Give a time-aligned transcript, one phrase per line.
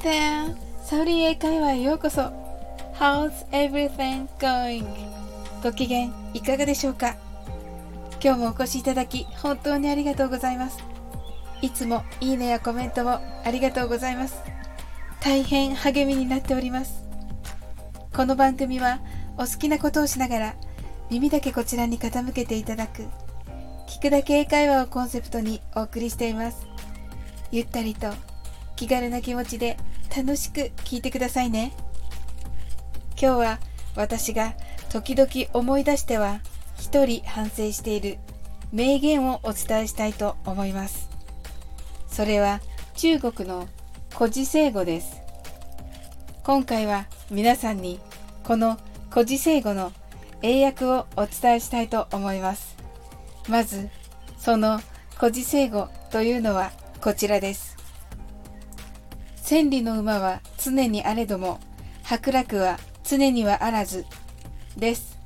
[0.00, 0.56] there!
[0.82, 2.32] サウリー英会話へようこそ
[2.98, 4.86] How's everything going?
[5.62, 7.16] ご機嫌いかがでしょうか？
[8.22, 10.78] 今日もお越しいただき本当にありがとうございます。
[11.60, 14.40] いつもいいねやコメントもありがとうございます。
[15.20, 17.04] 大変励みになっております。
[18.14, 19.00] この番組は
[19.36, 20.54] お好きなことをしながら
[21.10, 23.04] 耳だけこちらに傾けていただく
[23.86, 26.66] 聞くだけ英会話をコンセプトにお送りしています。
[27.52, 28.08] ゆったりと
[28.76, 29.76] 気軽な気持ちで
[30.14, 31.72] 楽しく聞いてくださいね。
[33.20, 33.60] 今日は
[33.94, 34.54] 私が
[34.90, 36.40] 時々思い出しては
[36.78, 38.18] 一人反省している
[38.72, 41.08] 名言をお伝えしたいと思います。
[42.08, 42.60] それは
[42.96, 43.68] 中国の
[44.16, 45.20] 古事成語です。
[46.42, 48.00] 今回は皆さんに
[48.42, 48.78] この
[49.10, 49.92] 古事成語の
[50.42, 52.76] 英訳をお伝えしたいと思います。
[53.48, 53.88] まず、
[54.38, 54.80] その
[55.16, 57.79] 古事成語というのはこちらです。
[59.50, 61.58] 千里の馬は常にあれども、
[62.04, 64.06] 伯楽は常にはあらず、
[64.76, 65.18] です。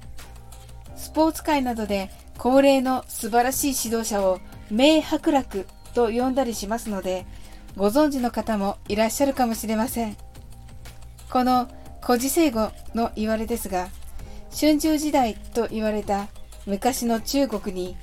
[0.96, 7.26] スポーツ界などで高齢の素晴らしい指導者を名伯楽と呼んだりしますので、
[7.76, 10.16] ご存知の方もいらっしゃるかもしれません。
[11.30, 11.68] この
[12.00, 13.90] 古事成語の言われですが、
[14.58, 16.28] 春秋時代と言われた
[16.64, 17.94] 昔の中国に、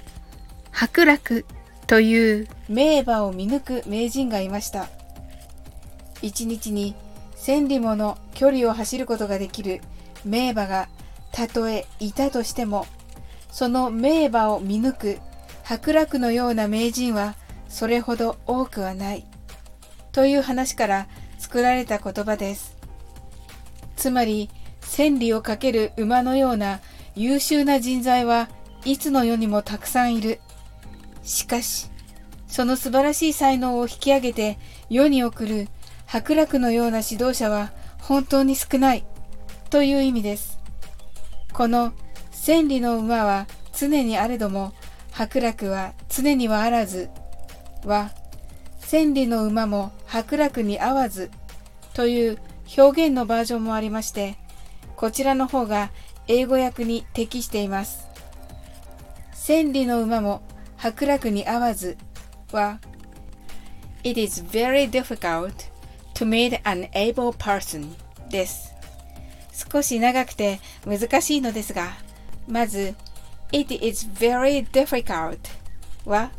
[0.69, 1.47] 伯楽
[1.87, 5.00] という名馬を見抜く名人がいました。
[6.21, 6.95] 1日に
[7.35, 9.81] 千里もの距離を走ることができる
[10.23, 10.89] 名馬が
[11.31, 12.85] たとえいたとしても、
[13.51, 15.19] その名馬を見抜く
[15.63, 17.35] 伯楽のような名人は
[17.67, 19.25] それほど多くはない。
[20.11, 21.07] という話から
[21.39, 22.77] 作られた言葉です。
[23.95, 24.49] つまり、
[24.81, 26.81] 千里をかける馬のような
[27.15, 28.49] 優秀な人材は
[28.83, 30.39] いつの世にもたくさんいる。
[31.23, 31.89] しかし、
[32.47, 35.67] その素晴らしい才能を引き上げて世に送る
[36.11, 39.05] 伯楽のような指導者は本当に少ない
[39.69, 40.59] という意味です。
[41.53, 41.93] この
[42.31, 44.73] 千里の馬は常にあれども
[45.11, 47.09] 伯楽は常にはあらず
[47.85, 48.11] は
[48.79, 51.31] 千里の馬も伯楽に合わず
[51.93, 52.39] という
[52.77, 54.35] 表現のバージョンもありまして
[54.97, 55.91] こちらの方が
[56.27, 58.09] 英語訳に適しています。
[59.33, 60.41] 千里の馬も
[60.75, 61.95] 伯楽に合わず
[62.51, 62.81] は
[64.03, 65.70] It is very difficult
[66.21, 67.95] to meet an able person
[68.29, 68.75] です。
[69.71, 71.93] 少し長くて難しいのですが、
[72.47, 72.93] まず、
[73.51, 75.39] it is very difficult
[76.05, 76.29] は、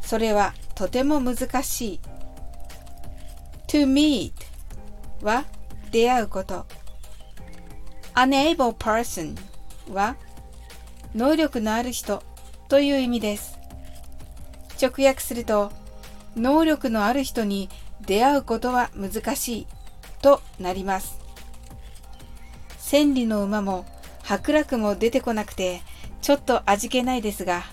[0.00, 2.00] それはとても難しい。
[3.66, 4.32] to meet
[5.22, 5.44] は、
[5.90, 6.64] 出会うこと。
[8.14, 9.36] unable person
[9.92, 10.14] は、
[11.16, 12.22] 能力のある人
[12.68, 13.58] という意味です。
[14.80, 15.72] 直訳すると、
[16.36, 17.68] 能力のある人に
[18.06, 19.66] 出会うことは難しい
[20.20, 21.18] となります。
[22.78, 23.84] 千里の馬も
[24.22, 25.82] 伯楽も出てこなくて
[26.20, 27.64] ちょっと味気ないですが、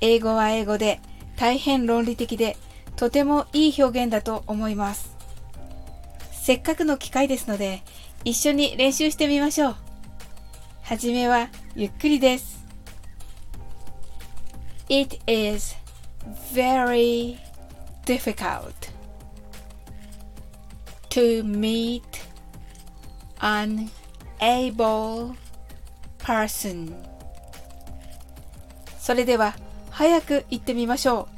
[0.00, 1.00] 英語は英語で
[1.36, 2.56] 大変論理的で
[2.96, 5.16] とてもいい表現だと思います。
[6.32, 7.82] せっかくの機会ですので
[8.24, 9.76] 一緒に練習してみましょう。
[10.82, 12.64] はじめはゆっくりです。
[14.88, 15.74] It is
[16.52, 17.38] very
[18.04, 18.91] difficult
[21.12, 22.02] to meet
[23.40, 23.90] an
[24.40, 25.34] able
[26.18, 26.94] person
[28.98, 29.54] それでは
[29.90, 31.28] 早く言ってみましょ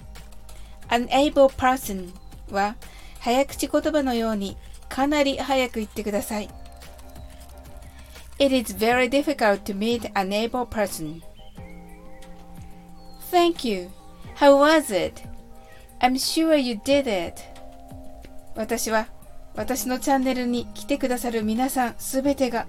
[0.91, 2.13] う an able person
[2.53, 2.77] は
[3.19, 4.57] 早口言葉のように
[4.89, 6.49] かなり早く言ってください
[8.39, 11.21] It is very difficult to meet an able person
[13.33, 13.91] Thank you
[14.37, 15.21] How was it?
[16.01, 17.43] I'm sure you did it
[18.55, 19.09] 私は
[19.55, 22.67] 私のチャンネルに来てくださる皆さんすべてが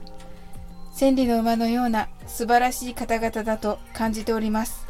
[0.96, 4.88] 千里の馬のような素晴らしい方々だと感じております。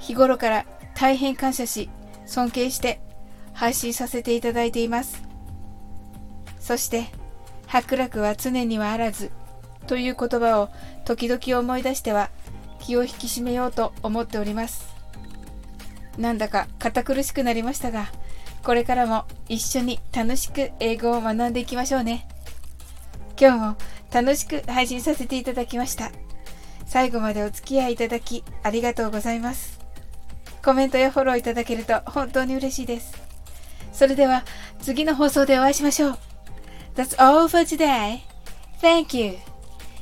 [0.00, 1.88] 日頃から大変感謝し、
[2.26, 3.00] 尊敬して
[3.52, 5.22] 配信させていただいています。
[6.58, 7.06] そして、
[7.68, 9.30] 伯楽は常にはあらず
[9.86, 10.70] という言葉を
[11.04, 12.30] 時々思い出しては
[12.80, 14.92] 気を引き締めようと思っております。
[16.18, 18.10] なんだか堅苦しくなりましたが、
[18.62, 22.26] これからも一緒に楽しく英語を学んでいきましょうね。
[23.40, 23.76] 今日も
[24.12, 26.12] 楽しく配信させていただきました。
[26.86, 29.80] 最後までお付き合いいただきありがとうございます。
[30.64, 33.20] コメントやフォローいただけると本当に嬉しいです。
[33.92, 34.44] それでは
[34.80, 36.18] 次の放送でお会いしましょう。
[36.94, 38.20] That's all for today.
[38.80, 39.38] Thank you.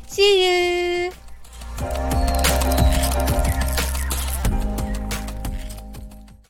[0.07, 1.30] See you!